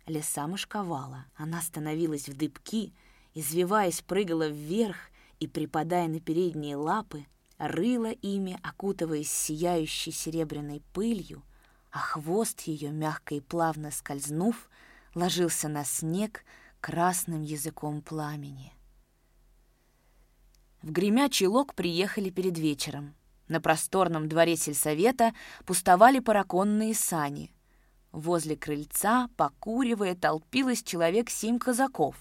Леса 0.06 0.46
мошковала. 0.46 1.24
Она 1.34 1.60
становилась 1.60 2.28
в 2.28 2.36
дыбки, 2.36 2.92
извиваясь, 3.34 4.02
прыгала 4.02 4.48
вверх 4.48 4.96
и, 5.40 5.48
припадая 5.48 6.06
на 6.08 6.20
передние 6.20 6.76
лапы, 6.76 7.26
рыла 7.58 8.12
ими, 8.12 8.58
окутываясь 8.62 9.30
сияющей 9.30 10.12
серебряной 10.12 10.82
пылью, 10.92 11.42
а 11.90 11.98
хвост 11.98 12.60
ее, 12.62 12.90
мягко 12.90 13.34
и 13.34 13.40
плавно 13.40 13.90
скользнув, 13.90 14.68
ложился 15.14 15.68
на 15.68 15.84
снег 15.84 16.44
красным 16.80 17.42
языком 17.42 18.02
пламени. 18.02 18.72
В 20.82 20.90
гремячий 20.92 21.46
лог 21.46 21.74
приехали 21.74 22.30
перед 22.30 22.58
вечером. 22.58 23.14
На 23.48 23.60
просторном 23.60 24.28
дворе 24.28 24.56
сельсовета 24.56 25.34
пустовали 25.64 26.18
параконные 26.18 26.94
сани— 26.94 27.52
Возле 28.16 28.56
крыльца, 28.56 29.28
покуривая, 29.36 30.14
толпилось 30.14 30.82
человек 30.82 31.28
семь 31.28 31.58
казаков. 31.58 32.16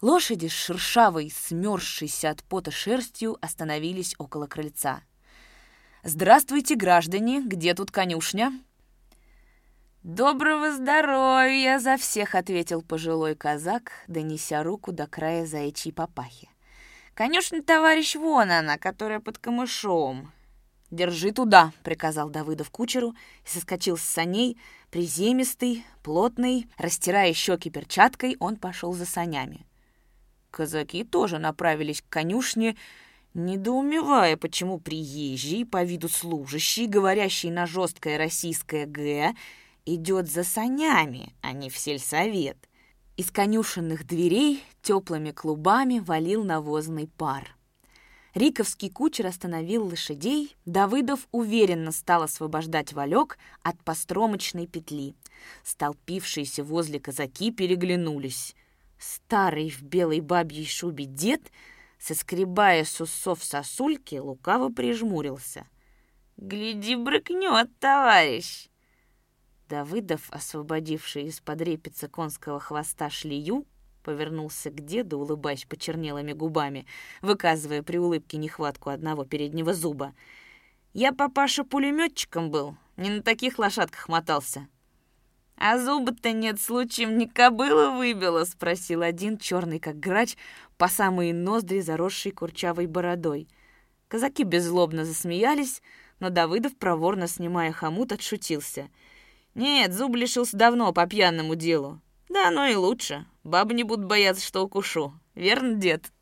Лошади 0.00 0.46
с 0.46 0.52
шершавой, 0.52 1.30
смерзшейся 1.30 2.30
от 2.30 2.42
пота 2.42 2.70
шерстью 2.70 3.36
остановились 3.42 4.14
около 4.16 4.46
крыльца. 4.46 5.02
«Здравствуйте, 6.04 6.76
граждане! 6.76 7.42
Где 7.44 7.74
тут 7.74 7.90
конюшня?» 7.90 8.52
«Доброго 10.02 10.72
здоровья!»— 10.72 11.78
за 11.80 11.96
всех 11.96 12.34
ответил 12.34 12.82
пожилой 12.82 13.34
казак, 13.34 13.92
донеся 14.06 14.62
руку 14.62 14.92
до 14.92 15.06
края 15.06 15.44
заячьей 15.44 15.92
папахи. 15.92 16.48
«Конюшня, 17.14 17.62
товарищ, 17.62 18.14
вон 18.14 18.50
она, 18.50 18.78
которая 18.78 19.20
под 19.20 19.38
камышом. 19.38 20.32
«Держи 20.90 21.32
туда»,— 21.32 21.72
приказал 21.82 22.30
Давыдов 22.30 22.70
кучеру 22.70 23.14
и 23.44 23.48
соскочил 23.48 23.98
с 23.98 24.02
саней, 24.02 24.58
приземистый, 24.90 25.84
плотный, 26.02 26.66
растирая 26.78 27.34
щеки 27.34 27.68
перчаткой, 27.68 28.36
он 28.40 28.56
пошел 28.56 28.94
за 28.94 29.04
санями. 29.04 29.66
Казаки 30.50 31.04
тоже 31.04 31.38
направились 31.38 32.00
к 32.00 32.08
конюшне, 32.08 32.74
недоумевая, 33.34 34.36
почему 34.36 34.78
приезжий, 34.78 35.64
по 35.64 35.84
виду 35.84 36.08
служащий, 36.08 36.86
говорящий 36.86 37.50
на 37.50 37.66
жесткое 37.66 38.18
российское 38.18 38.86
«г», 38.86 39.34
идет 39.84 40.30
за 40.30 40.44
санями, 40.44 41.34
а 41.40 41.52
не 41.52 41.70
в 41.70 41.78
сельсовет. 41.78 42.58
Из 43.16 43.30
конюшенных 43.30 44.06
дверей 44.06 44.62
теплыми 44.82 45.32
клубами 45.32 45.98
валил 45.98 46.44
навозный 46.44 47.08
пар. 47.08 47.56
Риковский 48.34 48.90
кучер 48.90 49.26
остановил 49.26 49.86
лошадей, 49.86 50.56
Давыдов 50.64 51.26
уверенно 51.32 51.90
стал 51.90 52.22
освобождать 52.22 52.92
Валек 52.92 53.38
от 53.62 53.82
постромочной 53.82 54.66
петли. 54.66 55.16
Столпившиеся 55.64 56.62
возле 56.62 57.00
казаки 57.00 57.50
переглянулись. 57.50 58.54
Старый 58.98 59.70
в 59.70 59.82
белой 59.82 60.20
бабьей 60.20 60.66
шубе 60.66 61.06
дед, 61.06 61.50
соскребая 61.98 62.84
с 62.84 63.00
усов 63.00 63.42
сосульки, 63.42 64.16
лукаво 64.16 64.68
прижмурился. 64.68 65.66
«Гляди, 66.36 66.96
брыкнет, 66.96 67.70
товарищ!» 67.78 68.68
Давыдов, 69.68 70.30
освободивший 70.30 71.24
из-под 71.24 71.60
репицы 71.60 72.08
конского 72.08 72.60
хвоста 72.60 73.10
шлею, 73.10 73.66
Повернулся 74.08 74.70
к 74.70 74.80
деду, 74.80 75.18
улыбаясь 75.18 75.66
почернелыми 75.66 76.32
губами, 76.32 76.86
выказывая 77.20 77.82
при 77.82 77.98
улыбке 77.98 78.38
нехватку 78.38 78.88
одного 78.88 79.26
переднего 79.26 79.74
зуба. 79.74 80.14
«Я, 80.94 81.12
папаша, 81.12 81.62
пулеметчиком 81.62 82.50
был, 82.50 82.74
не 82.96 83.10
на 83.10 83.22
таких 83.22 83.58
лошадках 83.58 84.08
мотался». 84.08 84.66
«А 85.58 85.78
зуба-то 85.78 86.32
нет, 86.32 86.58
случаем 86.58 87.18
не 87.18 87.28
кобыла 87.28 87.90
выбила?»— 87.90 88.44
спросил 88.46 89.02
один, 89.02 89.36
черный 89.36 89.78
как 89.78 90.00
грач, 90.00 90.38
по 90.78 90.88
самые 90.88 91.34
ноздри, 91.34 91.80
заросший 91.80 92.32
курчавой 92.32 92.86
бородой. 92.86 93.48
Казаки 94.06 94.44
беззлобно 94.44 95.04
засмеялись, 95.04 95.82
но 96.20 96.30
Давыдов, 96.30 96.76
проворно 96.76 97.28
снимая 97.28 97.72
хомут, 97.72 98.12
отшутился. 98.12 98.88
«Нет, 99.54 99.92
зуб 99.92 100.14
лишился 100.14 100.56
давно 100.56 100.92
по 100.92 101.06
пьяному 101.06 101.56
делу. 101.56 102.00
Да 102.28 102.48
оно 102.48 102.66
и 102.66 102.74
лучше. 102.76 103.26
Бабы 103.42 103.74
не 103.74 103.82
будут 103.82 104.06
бояться, 104.06 104.46
что 104.46 104.62
укушу. 104.62 105.12
Верно, 105.34 105.74
дед?» 105.74 106.12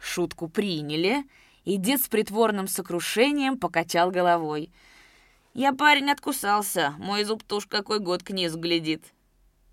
Шутку 0.00 0.48
приняли, 0.48 1.24
и 1.64 1.76
дед 1.76 2.00
с 2.00 2.08
притворным 2.08 2.66
сокрушением 2.66 3.58
покачал 3.58 4.10
головой. 4.10 4.72
«Я 5.54 5.72
парень 5.72 6.10
откусался, 6.10 6.94
мой 6.98 7.22
зуб-то 7.24 7.56
уж 7.56 7.66
какой 7.66 8.00
год 8.00 8.22
к 8.22 8.30
низу 8.30 8.58
глядит». 8.58 9.04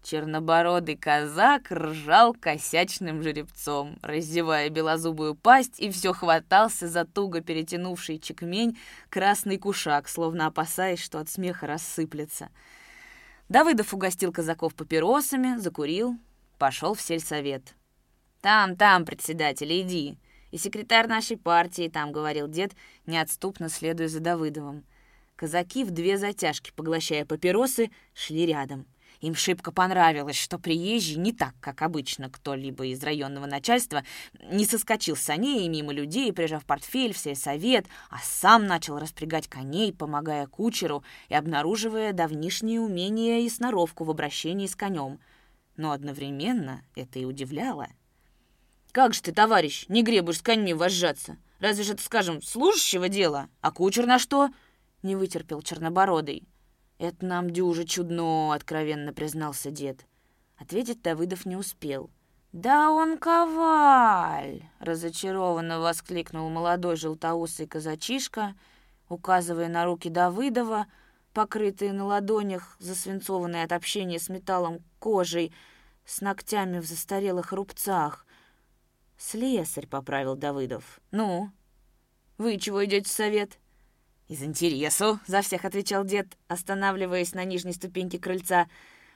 Чернобородый 0.10 0.96
казак 0.96 1.70
ржал 1.70 2.34
косячным 2.34 3.22
жеребцом, 3.22 3.98
раздевая 4.02 4.70
белозубую 4.70 5.36
пасть, 5.36 5.82
и 5.82 5.92
все 5.92 6.14
хватался 6.14 6.88
за 6.88 7.04
туго 7.04 7.42
перетянувший 7.42 8.18
чекмень 8.18 8.78
красный 9.10 9.58
кушак, 9.58 10.08
словно 10.08 10.48
опасаясь, 10.48 11.04
что 11.04 11.20
от 11.20 11.28
смеха 11.28 11.68
рассыплется. 11.68 12.48
Давыдов 13.50 13.94
угостил 13.94 14.32
казаков 14.32 14.76
папиросами, 14.76 15.58
закурил, 15.58 16.16
пошел 16.58 16.94
в 16.94 17.02
сельсовет. 17.02 17.76
«Там, 18.40 18.78
там, 18.78 19.04
председатель, 19.04 19.82
иди. 19.82 20.18
И 20.52 20.58
секретарь 20.58 21.08
нашей 21.08 21.36
партии 21.36 21.90
там»,— 21.90 22.12
говорил 22.14 22.48
дед, 22.48 22.72
неотступно 23.08 23.68
следуя 23.68 24.08
за 24.08 24.22
Давыдовым. 24.22 24.86
Казаки 25.36 25.84
в 25.84 25.92
две 25.92 26.18
затяжки, 26.18 26.72
поглощая 26.74 27.26
папиросы, 27.26 27.92
шли 28.14 28.46
рядом— 28.46 28.86
им 29.22 29.36
шибко 29.36 29.72
понравилось, 29.72 30.36
что 30.36 30.60
приезжий 30.60 31.16
не 31.16 31.34
так, 31.34 31.54
как 31.60 31.82
обычно 31.82 32.30
кто-либо 32.30 32.86
из 32.88 33.02
районного 33.04 33.46
начальства, 33.46 34.04
не 34.52 34.66
соскочил 34.66 35.16
с 35.16 35.22
саней 35.22 35.68
мимо 35.68 35.92
людей, 35.92 36.32
прижав 36.32 36.66
портфель 36.66 37.14
в 37.14 37.18
сельсовет, 37.18 37.88
а 38.10 38.20
сам 38.20 38.68
начал 38.68 39.00
распрягать 39.00 39.48
коней, 39.48 39.94
помогая 39.94 40.48
кучеру 40.48 41.04
и 41.30 41.36
обнаруживая 41.36 42.14
давнишние 42.14 42.80
умения 42.80 43.40
и 43.40 43.50
сноровку 43.50 44.04
в 44.04 44.12
обращении 44.12 44.68
с 44.68 44.76
конем. 44.76 45.20
Но 45.76 45.92
одновременно 45.92 46.84
это 46.96 47.20
и 47.20 47.26
удивляло. 47.26 47.88
«Как 48.92 49.14
же 49.14 49.22
ты, 49.22 49.32
товарищ, 49.32 49.86
не 49.90 50.02
гребуешь 50.02 50.40
с 50.40 50.42
коньми 50.42 50.74
вожжаться? 50.74 51.38
Разве 51.60 51.84
же 51.84 51.94
это, 51.94 52.04
скажем, 52.04 52.42
служащего 52.42 53.10
дела? 53.10 53.50
А 53.62 53.72
кучер 53.72 54.06
на 54.06 54.18
что?»— 54.20 54.50
не 55.04 55.16
вытерпел 55.16 55.62
Чернобородый. 55.62 56.48
«Это 56.98 57.26
нам 57.26 57.50
дюже 57.50 57.86
чудно»,— 57.86 58.54
откровенно 58.54 59.14
признался 59.14 59.70
дед. 59.70 60.06
Ответить 60.58 61.02
Давыдов 61.04 61.46
не 61.46 61.56
успел. 61.56 62.10
«Да 62.54 62.90
он 62.90 63.20
коваль!»— 63.20 64.64
разочарованно 64.80 65.80
воскликнул 65.80 66.50
молодой 66.50 66.96
желтоусый 66.96 67.68
казачишка, 67.68 68.56
указывая 69.10 69.68
на 69.68 69.86
руки 69.86 70.10
Давыдова, 70.10 70.88
покрытые 71.34 71.94
на 71.94 72.06
ладонях, 72.06 72.76
засвинцованные 72.80 73.64
от 73.64 73.74
общения 73.74 74.18
с 74.18 74.28
металлом 74.28 74.84
кожей, 74.98 75.54
с 76.04 76.22
ногтями 76.22 76.80
в 76.80 76.86
застарелых 76.86 77.54
рубцах. 77.54 78.26
«Слесарь»,— 79.20 79.88
поправил 79.90 80.36
Давыдов. 80.36 81.00
«Ну, 81.12 81.52
вы 82.40 82.58
чего 82.58 82.84
идете 82.84 83.08
в 83.08 83.12
совет?» 83.12 83.60
«Из 84.28 84.44
интересу»,— 84.44 85.20
за 85.28 85.42
всех 85.42 85.64
отвечал 85.64 86.04
дед, 86.04 86.38
останавливаясь 86.48 87.34
на 87.34 87.46
нижней 87.46 87.74
ступеньке 87.74 88.20
крыльца. 88.20 88.68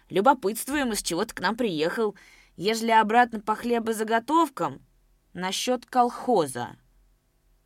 «Любопытствуем, 0.09 0.93
из 0.93 1.01
чего 1.01 1.25
ты 1.25 1.33
к 1.33 1.41
нам 1.41 1.57
приехал. 1.57 2.15
Ежели 2.55 2.91
обратно 2.91 3.41
по 3.41 3.55
хлебозаготовкам, 3.55 4.81
насчет 5.33 5.85
колхоза». 5.85 6.77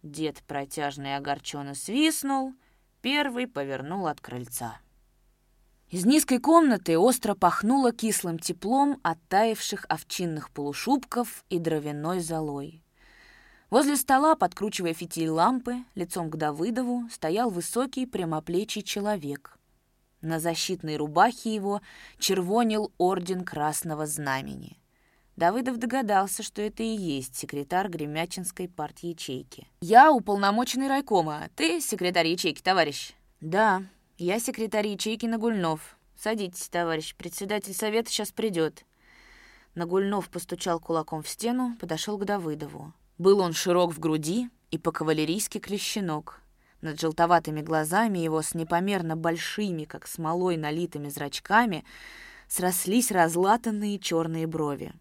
Дед 0.01 0.43
протяжно 0.47 1.07
и 1.07 1.11
огорченно 1.11 1.75
свистнул, 1.75 2.53
первый 3.01 3.47
повернул 3.47 4.07
от 4.07 4.21
крыльца. 4.21 4.79
Из 5.89 6.05
низкой 6.05 6.39
комнаты 6.39 6.97
остро 6.97 7.35
пахнуло 7.35 7.91
кислым 7.91 8.39
теплом 8.39 8.99
оттаивших 9.03 9.85
овчинных 9.87 10.49
полушубков 10.49 11.45
и 11.49 11.59
дровяной 11.59 12.19
золой. 12.19 12.84
Возле 13.69 13.95
стола, 13.95 14.35
подкручивая 14.35 14.93
фитиль 14.93 15.29
лампы, 15.29 15.77
лицом 15.95 16.29
к 16.29 16.37
Давыдову, 16.37 17.09
стоял 17.09 17.49
высокий 17.49 18.05
прямоплечий 18.05 18.83
человек. 18.83 19.57
На 20.21 20.39
защитной 20.39 20.97
рубахе 20.97 21.53
его 21.53 21.81
червонил 22.19 22.91
орден 22.97 23.43
Красного 23.43 24.05
Знамени. 24.05 24.77
Давыдов 25.35 25.77
догадался, 25.77 26.43
что 26.43 26.61
это 26.61 26.83
и 26.83 26.95
есть 26.95 27.35
секретарь 27.35 27.89
Гремячинской 27.89 28.69
партии 28.69 29.09
ячейки. 29.09 29.67
«Я 29.81 30.11
уполномоченный 30.11 30.87
райкома. 30.87 31.49
Ты 31.55 31.81
секретарь 31.81 32.27
ячейки, 32.27 32.61
товарищ?» 32.61 33.13
«Да, 33.41 33.83
я 34.17 34.39
секретарь 34.39 34.87
ячейки 34.87 35.25
Нагульнов. 35.25 35.97
Садитесь, 36.17 36.69
товарищ, 36.69 37.15
председатель 37.15 37.73
совета 37.73 38.09
сейчас 38.09 38.31
придет». 38.31 38.85
Нагульнов 39.73 40.29
постучал 40.29 40.79
кулаком 40.79 41.21
в 41.21 41.27
стену, 41.27 41.75
подошел 41.81 42.17
к 42.17 42.23
Давыдову. 42.23 42.93
Был 43.17 43.39
он 43.39 43.53
широк 43.53 43.93
в 43.93 43.99
груди 43.99 44.49
и 44.71 44.77
по-кавалерийски 44.77 45.59
клещенок. 45.59 46.41
Над 46.81 46.99
желтоватыми 46.99 47.61
глазами 47.61 48.19
его 48.19 48.41
с 48.41 48.53
непомерно 48.53 49.15
большими, 49.15 49.85
как 49.85 50.07
смолой 50.07 50.57
налитыми 50.57 51.09
зрачками, 51.09 51.85
срослись 52.47 53.11
разлатанные 53.11 53.99
черные 53.99 54.47
брови. 54.47 54.93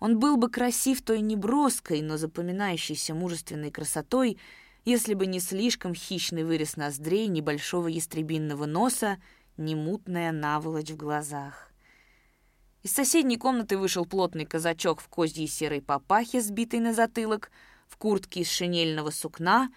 Он 0.00 0.18
был 0.18 0.36
бы 0.36 0.50
красив 0.50 1.00
той 1.02 1.20
неброской, 1.20 2.02
но 2.02 2.16
запоминающейся 2.16 3.14
мужественной 3.14 3.70
красотой, 3.70 4.36
если 4.84 5.14
бы 5.14 5.26
не 5.26 5.38
слишком 5.38 5.94
хищный 5.94 6.42
вырез 6.42 6.76
ноздрей, 6.76 7.28
небольшого 7.28 7.86
ястребинного 7.86 8.66
носа, 8.66 9.22
не 9.56 9.76
мутная 9.76 10.32
наволочь 10.32 10.90
в 10.90 10.96
глазах. 10.96 11.71
Из 12.82 12.90
соседней 12.90 13.36
комнаты 13.36 13.78
вышел 13.78 14.04
плотный 14.04 14.44
казачок 14.44 15.00
в 15.00 15.08
козьей 15.08 15.46
серой 15.46 15.80
папахе, 15.80 16.40
сбитой 16.40 16.80
на 16.80 16.92
затылок, 16.92 17.52
в 17.86 17.96
куртке 17.96 18.40
из 18.40 18.50
шинельного 18.50 19.10
сукна, 19.10 19.70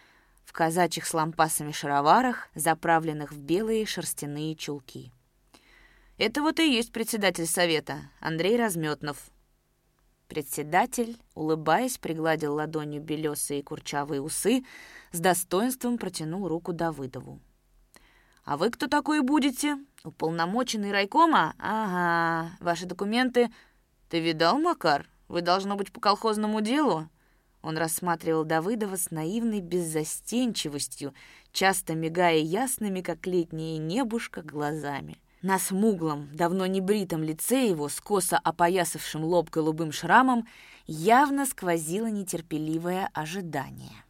в 0.44 0.54
казачьих 0.54 1.06
с 1.06 1.14
лампасами 1.14 1.72
шароварах, 1.72 2.50
заправленных 2.56 3.32
в 3.32 3.38
белые 3.38 3.86
шерстяные 3.86 4.56
чулки. 4.56 5.12
Это 6.18 6.42
вот 6.42 6.60
и 6.60 6.74
есть 6.74 6.92
председатель 6.92 7.46
совета, 7.46 8.10
Андрей 8.22 8.58
Разметнов. 8.58 9.30
Председатель, 10.28 11.18
улыбаясь, 11.36 12.00
пригладил 12.00 12.56
ладонью 12.56 13.04
белесые 13.04 13.62
курчавые 13.62 14.22
усы, 14.22 14.64
с 15.12 15.20
достоинством 15.20 16.00
протянул 16.00 16.48
руку 16.48 16.74
Давыдову. 16.74 17.40
«А 18.46 18.58
вы 18.58 18.70
кто 18.70 18.88
такой 18.88 19.22
будете?» 19.22 19.78
«Уполномоченный 20.04 20.92
райкома? 20.92 21.56
Ага. 21.58 22.56
Ваши 22.60 22.86
документы...» 22.86 23.52
«Ты 24.08 24.20
видал, 24.20 24.60
Макар? 24.60 25.10
Вы, 25.28 25.42
должно 25.42 25.76
быть, 25.76 25.92
по 25.92 26.00
колхозному 26.00 26.62
делу?» 26.62 27.10
Он 27.64 27.78
рассматривал 27.78 28.44
Давыдова 28.44 28.96
с 28.96 29.10
наивной 29.10 29.62
беззастенчивостью, 29.62 31.16
часто 31.52 31.96
мигая 31.96 32.38
ясными, 32.38 33.02
как 33.02 33.26
летнее 33.26 33.80
небушка, 33.80 34.44
глазами. 34.44 35.18
На 35.42 35.58
смуглом, 35.58 36.30
давно 36.32 36.68
не 36.68 36.82
бритом 36.82 37.24
лице 37.24 37.68
его, 37.68 37.90
с 37.90 38.00
косо 38.00 38.38
опоясавшим 38.38 39.24
лоб 39.24 39.50
голубым 39.50 39.92
шрамом, 39.92 40.48
явно 40.86 41.48
сквозило 41.48 42.06
нетерпеливое 42.06 43.10
ожидание. 43.14 44.06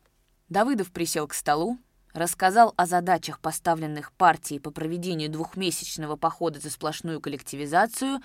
Давыдов 0.50 0.92
присел 0.92 1.28
к 1.28 1.34
столу, 1.34 1.78
рассказал 2.16 2.74
о 2.78 2.86
задачах, 2.86 3.40
поставленных 3.40 4.14
партией 4.14 4.62
по 4.62 4.72
проведению 4.72 5.30
двухмесячного 5.30 6.16
похода 6.16 6.60
за 6.60 6.70
сплошную 6.72 7.20
коллективизацию, 7.20 8.22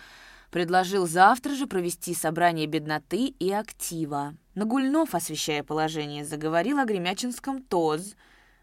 предложил 0.50 1.08
завтра 1.08 1.54
же 1.54 1.66
провести 1.66 2.14
собрание 2.14 2.66
бедноты 2.66 3.26
и 3.26 3.50
актива. 3.50 4.34
Нагульнов, 4.54 5.14
освещая 5.14 5.64
положение, 5.64 6.24
заговорил 6.24 6.78
о 6.78 6.84
Гремячинском 6.84 7.62
ТОЗ. 7.62 8.14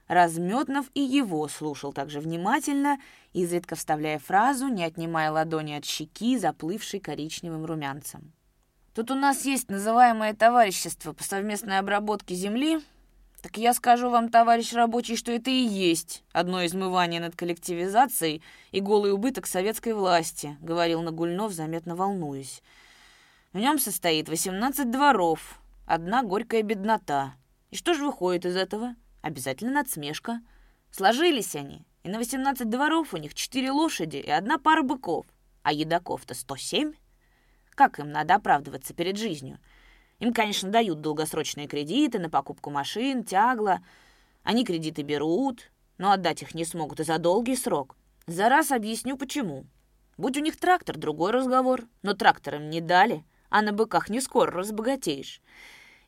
Разметнов 0.07 0.85
и 0.93 1.01
его 1.01 1.49
слушал 1.49 1.91
также 1.91 2.21
внимательно, 2.21 2.97
изредка 3.33 3.75
вставляя 3.75 4.19
фразу, 4.19 4.69
не 4.69 4.85
отнимая 4.85 5.29
ладони 5.29 5.73
от 5.73 5.83
щеки, 5.83 6.37
заплывшей 6.37 7.01
коричневым 7.01 7.65
румянцем. 7.65 8.31
«Тут 8.95 9.11
у 9.11 9.15
нас 9.15 9.43
есть 9.43 9.69
называемое 9.69 10.33
товарищество 10.33 11.11
по 11.11 11.23
совместной 11.23 11.79
обработке 11.79 12.33
земли», 12.33 12.79
«Так 13.41 13.57
я 13.57 13.73
скажу 13.73 14.09
вам, 14.09 14.29
товарищ 14.29 14.73
рабочий, 14.73 15.15
что 15.15 15.31
это 15.31 15.51
и 15.51 15.53
есть 15.53 16.23
одно 16.31 16.65
измывание 16.65 17.21
над 17.21 17.35
коллективизацией 17.35 18.41
и 18.71 18.81
голый 18.81 19.11
убыток 19.13 19.45
советской 19.45 19.93
власти»,— 19.93 20.57
говорил 20.61 21.03
Нагульнов, 21.03 21.51
заметно 21.51 21.95
волнуясь. 21.95 22.63
«В 23.53 23.59
нем 23.59 23.77
состоит 23.77 24.27
18 24.27 24.89
дворов, 24.89 25.59
одна 25.85 26.23
горькая 26.23 26.63
беднота. 26.63 27.35
И 27.69 27.75
что 27.75 27.93
же 27.93 28.05
выходит 28.05 28.45
из 28.45 28.55
этого? 28.55 28.95
Обязательно 29.21 29.73
надсмешка. 29.73 30.41
Сложились 30.89 31.55
они, 31.55 31.85
и 32.03 32.09
на 32.09 32.17
18 32.17 32.67
дворов 32.67 33.13
у 33.13 33.17
них 33.17 33.35
4 33.35 33.71
лошади 33.71 34.17
и 34.17 34.29
одна 34.31 34.57
пара 34.57 34.81
быков, 34.81 35.27
а 35.61 35.73
едоков-то 35.73 36.33
107. 36.33 36.93
Как 37.75 37.99
им 37.99 38.11
надо 38.11 38.35
оправдываться 38.35 38.95
перед 38.95 39.17
жизнью?» 39.17 39.59
Им, 40.19 40.33
конечно, 40.33 40.69
дают 40.69 41.01
долгосрочные 41.01 41.67
кредиты 41.67 42.19
на 42.19 42.29
покупку 42.29 42.69
машин, 42.69 43.23
тягла. 43.23 43.81
Они 44.43 44.65
кредиты 44.65 45.03
берут, 45.03 45.71
но 45.97 46.11
отдать 46.11 46.41
их 46.41 46.55
не 46.55 46.65
смогут 46.65 46.99
и 46.99 47.03
за 47.03 47.19
долгий 47.19 47.55
срок. 47.55 47.95
За 48.25 48.49
раз 48.49 48.71
объясню, 48.71 49.15
почему. 49.17 49.65
Будь 50.17 50.37
у 50.37 50.41
них 50.41 50.57
трактор, 50.57 50.97
другой 50.97 51.31
разговор. 51.31 51.83
Но 52.01 52.13
трактор 52.13 52.55
им 52.55 52.69
не 52.69 52.81
дали, 52.81 53.23
а 53.49 53.61
на 53.61 53.73
быках 53.73 54.09
не 54.09 54.19
скоро 54.19 54.51
разбогатеешь. 54.51 55.41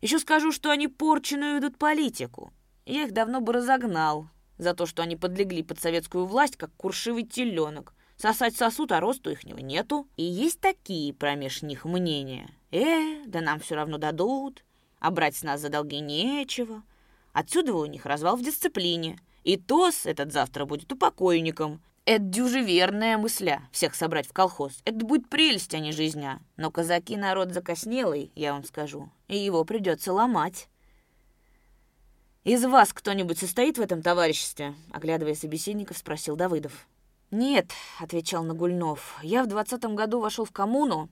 Еще 0.01 0.17
скажу, 0.17 0.51
что 0.51 0.71
они 0.71 0.87
порченую 0.87 1.57
ведут 1.57 1.77
политику. 1.77 2.51
Я 2.85 3.03
их 3.03 3.11
давно 3.11 3.41
бы 3.41 3.53
разогнал 3.53 4.29
за 4.57 4.73
то, 4.73 4.85
что 4.85 5.03
они 5.03 5.15
подлегли 5.15 5.61
под 5.61 5.79
советскую 5.79 6.25
власть, 6.25 6.57
как 6.57 6.71
куршивый 6.75 7.23
теленок. 7.23 7.93
Сосать 8.21 8.57
сосуд, 8.57 8.91
а 8.91 8.99
росту 8.99 9.31
ихнего 9.31 9.59
нету. 9.59 10.05
И 10.17 10.23
есть 10.23 10.59
такие 10.59 11.13
промеж 11.13 11.61
них 11.61 11.85
мнения. 11.85 12.49
Э, 12.69 13.23
да 13.25 13.39
нам 13.39 13.61
все 13.61 13.75
равно 13.75 13.97
дадут. 13.97 14.65
А 14.99 15.09
брать 15.09 15.37
с 15.37 15.43
нас 15.43 15.61
за 15.61 15.69
долги 15.69 16.01
нечего. 16.01 16.83
Отсюда 17.31 17.73
у 17.73 17.85
них 17.85 18.05
развал 18.05 18.35
в 18.35 18.43
дисциплине. 18.43 19.17
И 19.45 19.55
ТОС 19.55 20.05
этот 20.05 20.33
завтра 20.33 20.65
будет 20.65 20.91
упокойником. 20.91 21.81
Это 22.03 22.19
дюже 22.19 22.59
верная 22.59 23.17
мысля, 23.17 23.61
всех 23.71 23.95
собрать 23.95 24.27
в 24.27 24.33
колхоз. 24.33 24.81
Это 24.83 25.05
будет 25.05 25.29
прелесть, 25.29 25.73
а 25.73 25.79
не 25.79 25.93
жизня. 25.93 26.41
Но 26.57 26.71
казаки 26.71 27.15
народ 27.15 27.53
закоснелый, 27.53 28.31
я 28.35 28.51
вам 28.51 28.65
скажу, 28.65 29.09
и 29.29 29.37
его 29.37 29.63
придется 29.63 30.11
ломать. 30.11 30.67
«Из 32.43 32.65
вас 32.65 32.91
кто-нибудь 32.93 33.37
состоит 33.37 33.77
в 33.77 33.81
этом 33.81 34.01
товариществе?» 34.01 34.73
Оглядывая 34.91 35.35
собеседников, 35.35 35.97
спросил 35.97 36.35
Давыдов. 36.35 36.87
«Нет»,— 37.31 37.71
отвечал 37.99 38.43
Нагульнов,— 38.43 39.19
«я 39.21 39.43
в 39.43 39.47
двадцатом 39.47 39.95
году 39.95 40.19
вошел 40.19 40.45
в 40.45 40.51
коммуну. 40.51 41.09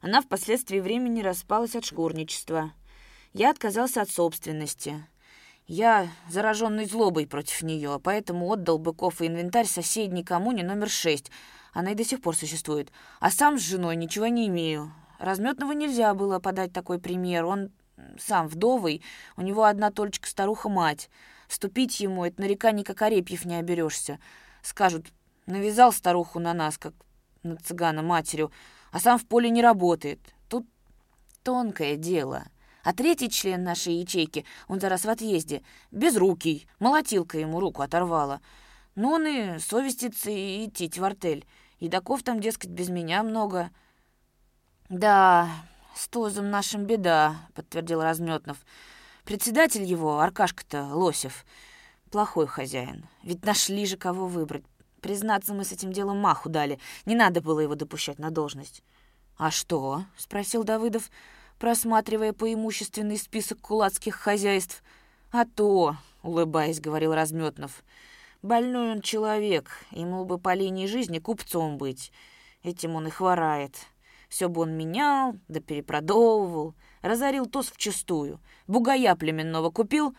Она 0.00 0.20
впоследствии 0.20 0.78
времени 0.78 1.20
распалась 1.20 1.74
от 1.74 1.84
шкурничества. 1.84 2.72
Я 3.32 3.50
отказался 3.50 4.02
от 4.02 4.10
собственности. 4.10 5.04
Я 5.66 6.08
зараженный 6.28 6.86
злобой 6.86 7.26
против 7.26 7.62
нее, 7.62 8.00
поэтому 8.02 8.46
отдал 8.52 8.78
быков 8.78 9.20
и 9.20 9.26
инвентарь 9.26 9.66
соседней 9.66 10.22
коммуне 10.22 10.62
номер 10.62 10.88
шесть. 10.88 11.30
Она 11.72 11.92
и 11.92 11.94
до 11.94 12.04
сих 12.04 12.20
пор 12.20 12.36
существует. 12.36 12.92
А 13.18 13.30
сам 13.30 13.58
с 13.58 13.62
женой 13.62 13.96
ничего 13.96 14.26
не 14.26 14.48
имею. 14.48 14.92
Разметного 15.18 15.72
нельзя 15.72 16.14
было 16.14 16.38
подать 16.40 16.72
такой 16.72 16.98
пример. 16.98 17.46
Он 17.46 17.70
сам 18.18 18.48
вдовый, 18.48 19.02
у 19.36 19.42
него 19.42 19.64
одна 19.64 19.90
толечка 19.90 20.28
старуха-мать. 20.28 21.08
Вступить 21.48 22.00
ему— 22.00 22.24
это 22.26 22.40
нареканий, 22.42 22.84
как 22.84 23.02
орепьев 23.02 23.44
не 23.44 23.56
оберешься. 23.56 24.18
Скажут, 24.62 25.06
Навязал 25.46 25.92
старуху 25.92 26.38
на 26.38 26.54
нас, 26.54 26.78
как 26.78 26.94
на 27.42 27.56
цыгана 27.56 28.02
матерью, 28.02 28.52
а 28.90 29.00
сам 29.00 29.18
в 29.18 29.26
поле 29.26 29.50
не 29.50 29.62
работает. 29.62 30.20
Тут 30.48 30.66
тонкое 31.42 31.96
дело. 31.96 32.44
А 32.84 32.92
третий 32.92 33.30
член 33.30 33.62
нашей 33.62 33.94
ячейки, 33.94 34.44
он 34.68 34.80
зараз 34.80 35.04
в 35.04 35.08
отъезде, 35.08 35.62
безрукий, 35.92 36.66
молотилка 36.80 37.38
ему 37.38 37.60
руку 37.60 37.82
оторвала. 37.82 38.40
Но 38.94 39.12
он 39.12 39.26
и 39.26 39.58
совестится 39.58 40.30
и 40.30 40.66
идти 40.66 40.88
в 40.88 41.04
артель. 41.04 41.46
Едаков 41.78 42.22
там, 42.22 42.40
дескать, 42.40 42.70
без 42.70 42.88
меня 42.88 43.22
много. 43.22 43.70
Да, 44.88 45.48
с 45.94 46.08
тозом 46.08 46.50
нашим 46.50 46.84
беда, 46.84 47.36
подтвердил 47.54 48.02
Разметнов. 48.02 48.58
Председатель 49.24 49.84
его, 49.84 50.20
Аркашка-то, 50.20 50.84
Лосев, 50.94 51.44
плохой 52.10 52.46
хозяин. 52.46 53.06
Ведь 53.22 53.44
нашли 53.44 53.86
же 53.86 53.96
кого 53.96 54.26
выбрать. 54.26 54.64
Признаться, 55.02 55.52
мы 55.52 55.64
с 55.64 55.72
этим 55.72 55.92
делом 55.92 56.18
маху 56.18 56.48
дали. 56.48 56.78
Не 57.06 57.16
надо 57.16 57.42
было 57.42 57.58
его 57.58 57.74
допущать 57.74 58.20
на 58.20 58.30
должность. 58.30 58.82
«А 59.36 59.50
что?»— 59.50 60.04
спросил 60.16 60.62
Давыдов, 60.62 61.10
просматривая 61.58 62.32
поимущественный 62.32 63.18
список 63.18 63.60
кулацких 63.60 64.14
хозяйств. 64.14 64.82
«А 65.32 65.44
то!»— 65.44 65.96
улыбаясь, 66.22 66.80
говорил 66.80 67.14
Разметнов. 67.14 67.82
«Больной 68.42 68.92
он 68.92 69.00
человек, 69.00 69.70
ему 69.90 70.24
бы 70.24 70.38
по 70.38 70.54
линии 70.54 70.86
жизни 70.86 71.18
купцом 71.18 71.78
быть. 71.78 72.12
Этим 72.62 72.94
он 72.94 73.08
и 73.08 73.10
хворает. 73.10 73.74
Все 74.28 74.48
бы 74.48 74.60
он 74.60 74.76
менял, 74.76 75.34
да 75.48 75.58
перепродовывал, 75.58 76.74
разорил 77.02 77.46
тос 77.46 77.66
вчистую. 77.66 78.40
Бугая 78.68 79.16
племенного 79.16 79.70
купил, 79.70 80.14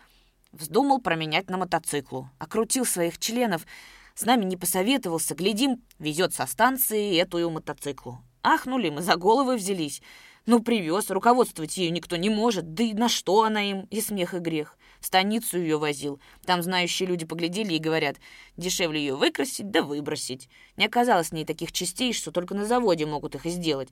вздумал 0.52 1.00
променять 1.00 1.48
на 1.48 1.56
мотоциклу, 1.56 2.28
окрутил 2.38 2.84
своих 2.84 3.18
членов— 3.18 3.66
с 4.14 4.24
нами 4.24 4.44
не 4.44 4.56
посоветовался, 4.56 5.34
глядим, 5.34 5.82
везет 5.98 6.32
со 6.32 6.46
станции 6.46 7.18
эту 7.18 7.50
мотоциклу. 7.50 8.20
Ахнули, 8.42 8.90
мы 8.90 9.02
за 9.02 9.16
головы 9.16 9.56
взялись. 9.56 10.02
Ну, 10.46 10.62
привез, 10.62 11.10
руководствовать 11.10 11.76
ее 11.78 11.90
никто 11.90 12.16
не 12.16 12.28
может. 12.28 12.74
Да 12.74 12.84
и 12.84 12.92
на 12.92 13.08
что 13.08 13.42
она 13.42 13.62
им? 13.62 13.86
И 13.90 14.00
смех, 14.00 14.34
и 14.34 14.38
грех. 14.38 14.78
В 15.00 15.06
станицу 15.06 15.58
ее 15.58 15.78
возил. 15.78 16.20
Там 16.44 16.62
знающие 16.62 17.08
люди 17.08 17.26
поглядели 17.26 17.74
и 17.74 17.78
говорят, 17.78 18.16
дешевле 18.56 19.00
ее 19.00 19.16
выкрасить 19.16 19.70
да 19.70 19.82
выбросить. 19.82 20.48
Не 20.76 20.86
оказалось 20.86 21.28
в 21.28 21.32
ней 21.32 21.44
таких 21.44 21.72
частей, 21.72 22.12
что 22.12 22.30
только 22.30 22.54
на 22.54 22.66
заводе 22.66 23.06
могут 23.06 23.34
их 23.34 23.46
и 23.46 23.50
сделать. 23.50 23.88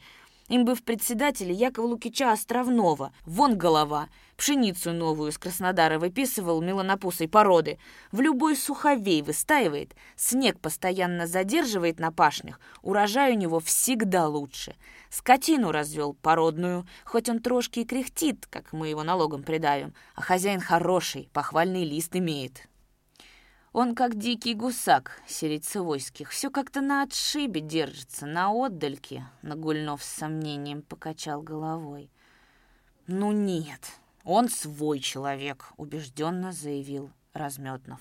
Им 0.49 0.65
бы 0.65 0.75
в 0.75 0.83
председателе 0.83 1.55
Якова 1.55 1.87
Лукича 1.87 2.33
Островного. 2.33 3.13
Вон 3.25 3.57
голова. 3.57 4.09
Пшеницу 4.37 4.93
новую 4.93 5.31
с 5.31 5.39
Краснодара 5.39 5.99
выписывал 5.99 6.61
меланопусой 6.61 7.29
породы. 7.29 7.79
В 8.11 8.21
любой 8.21 8.57
суховей 8.57 9.23
выстаивает. 9.23 9.95
Снег 10.17 10.59
постоянно 10.59 11.27
задерживает 11.27 12.01
на 12.01 12.11
пашнях. 12.11 12.59
Урожай 12.83 13.33
у 13.33 13.37
него 13.37 13.61
всегда 13.61 14.27
лучше. 14.27 14.75
Скотину 15.11 15.71
развел 15.71 16.15
породную. 16.15 16.87
Хоть 17.05 17.29
он 17.29 17.41
трошки 17.41 17.81
и 17.81 17.85
кряхтит, 17.85 18.47
как 18.47 18.73
мы 18.73 18.89
его 18.89 19.05
налогом 19.05 19.45
придавим. 19.45 19.95
А 20.15 20.23
хозяин 20.23 20.61
хороший, 20.61 21.29
похвальный 21.33 21.85
лист 21.85 22.17
имеет. 22.17 22.69
Он 23.73 23.95
как 23.95 24.17
дикий 24.19 24.55
гусак, 24.55 25.23
Серицевойских, 25.27 26.31
все 26.31 26.51
как-то 26.51 26.83
на 26.83 27.03
отшибе 27.03 27.63
держится, 27.63 28.27
на 28.27 28.51
отдальке, 28.51 29.25
Нагульнов 29.41 30.03
с 30.03 30.09
сомнением 30.09 30.83
покачал 30.83 31.41
головой. 31.41 32.11
«Ну 33.07 33.33
нет, 33.33 33.93
он 34.25 34.51
свой 34.51 35.01
человек»,— 35.01 35.73
убежденно 35.79 36.53
заявил 36.53 37.11
Разметнов. 37.33 38.01